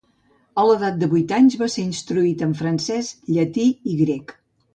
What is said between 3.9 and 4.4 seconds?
i grec.